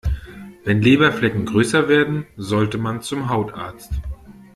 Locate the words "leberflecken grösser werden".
0.81-2.25